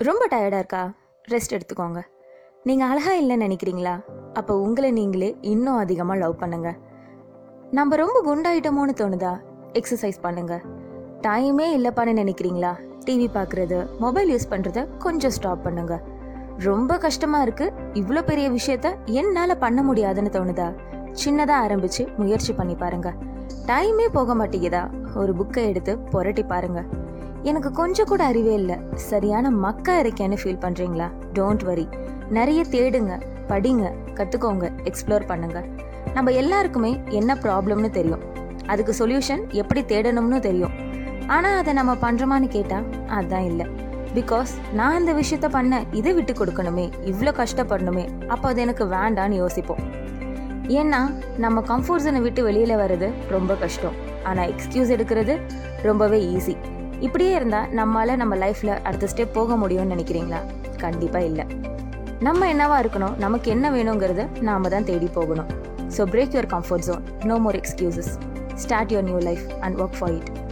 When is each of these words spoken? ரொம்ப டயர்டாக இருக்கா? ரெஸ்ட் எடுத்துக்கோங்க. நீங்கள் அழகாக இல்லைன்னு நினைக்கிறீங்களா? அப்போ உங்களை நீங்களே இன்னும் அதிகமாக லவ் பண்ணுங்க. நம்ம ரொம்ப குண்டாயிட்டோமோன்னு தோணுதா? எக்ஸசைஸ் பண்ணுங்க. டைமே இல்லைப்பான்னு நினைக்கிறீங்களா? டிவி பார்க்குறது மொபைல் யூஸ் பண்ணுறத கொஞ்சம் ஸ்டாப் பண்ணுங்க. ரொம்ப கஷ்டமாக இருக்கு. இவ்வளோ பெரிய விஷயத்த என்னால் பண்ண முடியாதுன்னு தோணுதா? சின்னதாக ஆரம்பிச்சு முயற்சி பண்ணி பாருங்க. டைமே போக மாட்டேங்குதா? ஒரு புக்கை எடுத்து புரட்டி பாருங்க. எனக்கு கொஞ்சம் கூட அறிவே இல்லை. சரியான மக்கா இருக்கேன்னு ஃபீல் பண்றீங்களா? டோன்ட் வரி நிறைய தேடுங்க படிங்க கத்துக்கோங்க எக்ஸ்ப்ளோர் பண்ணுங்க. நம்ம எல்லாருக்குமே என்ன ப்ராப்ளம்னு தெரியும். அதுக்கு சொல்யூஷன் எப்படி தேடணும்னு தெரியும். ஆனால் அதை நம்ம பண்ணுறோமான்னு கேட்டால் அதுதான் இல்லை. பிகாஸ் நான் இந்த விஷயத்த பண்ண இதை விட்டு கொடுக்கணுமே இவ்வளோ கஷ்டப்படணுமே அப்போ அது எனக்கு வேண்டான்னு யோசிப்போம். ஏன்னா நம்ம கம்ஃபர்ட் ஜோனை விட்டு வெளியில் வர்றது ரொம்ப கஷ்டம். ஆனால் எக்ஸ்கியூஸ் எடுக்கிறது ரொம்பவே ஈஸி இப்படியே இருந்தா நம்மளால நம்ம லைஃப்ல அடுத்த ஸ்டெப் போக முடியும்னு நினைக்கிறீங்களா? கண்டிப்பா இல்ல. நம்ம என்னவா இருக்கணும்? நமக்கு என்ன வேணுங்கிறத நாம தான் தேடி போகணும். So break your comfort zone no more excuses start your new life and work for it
ரொம்ப 0.00 0.28
டயர்டாக 0.30 0.56
இருக்கா? 0.56 0.92
ரெஸ்ட் 1.28 1.52
எடுத்துக்கோங்க. 1.56 2.00
நீங்கள் 2.62 2.88
அழகாக 2.88 3.20
இல்லைன்னு 3.20 3.46
நினைக்கிறீங்களா? 3.46 3.94
அப்போ 4.32 4.60
உங்களை 4.60 4.90
நீங்களே 4.90 5.36
இன்னும் 5.40 5.76
அதிகமாக 5.76 6.18
லவ் 6.18 6.38
பண்ணுங்க. 6.38 6.76
நம்ம 7.70 7.96
ரொம்ப 7.96 8.18
குண்டாயிட்டோமோன்னு 8.26 8.94
தோணுதா? 9.00 9.40
எக்ஸசைஸ் 9.72 10.18
பண்ணுங்க. 10.20 10.60
டைமே 11.20 11.68
இல்லைப்பான்னு 11.76 12.14
நினைக்கிறீங்களா? 12.22 12.72
டிவி 13.06 13.28
பார்க்குறது 13.34 13.98
மொபைல் 13.98 14.30
யூஸ் 14.34 14.50
பண்ணுறத 14.50 14.86
கொஞ்சம் 14.98 15.30
ஸ்டாப் 15.30 15.62
பண்ணுங்க. 15.62 16.02
ரொம்ப 16.58 16.98
கஷ்டமாக 16.98 17.42
இருக்கு. 17.42 17.72
இவ்வளோ 17.94 18.22
பெரிய 18.22 18.50
விஷயத்த 18.50 18.94
என்னால் 19.04 19.58
பண்ண 19.58 19.82
முடியாதுன்னு 19.82 20.30
தோணுதா? 20.30 20.68
சின்னதாக 21.24 21.64
ஆரம்பிச்சு 21.64 22.16
முயற்சி 22.16 22.52
பண்ணி 22.52 22.74
பாருங்க. 22.74 23.14
டைமே 23.66 24.08
போக 24.12 24.34
மாட்டேங்குதா? 24.34 25.14
ஒரு 25.14 25.34
புக்கை 25.34 25.64
எடுத்து 25.66 25.98
புரட்டி 25.98 26.42
பாருங்க. 26.42 26.82
எனக்கு 27.50 27.70
கொஞ்சம் 27.78 28.08
கூட 28.10 28.22
அறிவே 28.30 28.54
இல்லை. 28.60 28.76
சரியான 29.10 29.50
மக்கா 29.64 29.94
இருக்கேன்னு 30.02 30.36
ஃபீல் 30.40 30.62
பண்றீங்களா? 30.64 31.06
டோன்ட் 31.36 31.64
வரி 31.68 31.84
நிறைய 32.36 32.60
தேடுங்க 32.74 33.14
படிங்க 33.50 33.84
கத்துக்கோங்க 34.18 34.66
எக்ஸ்ப்ளோர் 34.90 35.26
பண்ணுங்க. 35.30 35.58
நம்ம 36.16 36.32
எல்லாருக்குமே 36.42 36.90
என்ன 37.18 37.30
ப்ராப்ளம்னு 37.44 37.90
தெரியும். 37.98 38.22
அதுக்கு 38.72 38.92
சொல்யூஷன் 39.00 39.42
எப்படி 39.62 39.80
தேடணும்னு 39.92 40.38
தெரியும். 40.48 40.74
ஆனால் 41.34 41.58
அதை 41.60 41.72
நம்ம 41.80 41.92
பண்ணுறோமான்னு 42.04 42.48
கேட்டால் 42.56 42.86
அதுதான் 43.16 43.46
இல்லை. 43.50 43.66
பிகாஸ் 44.18 44.52
நான் 44.78 44.98
இந்த 45.00 45.12
விஷயத்த 45.20 45.48
பண்ண 45.56 45.82
இதை 46.00 46.12
விட்டு 46.18 46.34
கொடுக்கணுமே 46.40 46.86
இவ்வளோ 47.10 47.32
கஷ்டப்படணுமே 47.42 48.04
அப்போ 48.34 48.46
அது 48.52 48.60
எனக்கு 48.66 48.84
வேண்டான்னு 48.94 49.40
யோசிப்போம். 49.42 49.82
ஏன்னா 50.80 51.00
நம்ம 51.44 51.62
கம்ஃபர்ட் 51.72 52.04
ஜோனை 52.06 52.22
விட்டு 52.26 52.42
வெளியில் 52.48 52.80
வர்றது 52.82 53.10
ரொம்ப 53.34 53.54
கஷ்டம். 53.64 53.98
ஆனால் 54.30 54.48
எக்ஸ்கியூஸ் 54.54 54.94
எடுக்கிறது 54.96 55.36
ரொம்பவே 55.88 56.20
ஈஸி 56.36 56.56
இப்படியே 57.00 57.34
இருந்தா 57.34 57.66
நம்மளால 57.66 58.16
நம்ம 58.16 58.36
லைஃப்ல 58.36 58.82
அடுத்த 58.82 59.08
ஸ்டெப் 59.14 59.32
போக 59.32 59.56
முடியும்னு 59.56 59.94
நினைக்கிறீங்களா? 59.94 60.40
கண்டிப்பா 60.76 61.18
இல்ல. 61.18 61.46
நம்ம 62.20 62.52
என்னவா 62.52 62.80
இருக்கணும்? 62.82 63.16
நமக்கு 63.18 63.50
என்ன 63.50 63.70
வேணுங்கிறத 63.70 64.40
நாம 64.40 64.68
தான் 64.68 64.84
தேடி 64.84 65.08
போகணும். 65.12 65.46
So 65.96 65.98
break 65.98 66.34
your 66.34 66.50
comfort 66.52 66.84
zone 66.84 67.02
no 67.24 67.38
more 67.38 67.56
excuses 67.56 68.18
start 68.54 68.90
your 68.90 69.02
new 69.02 69.18
life 69.18 69.46
and 69.60 69.80
work 69.80 69.96
for 69.98 70.12
it 70.12 70.45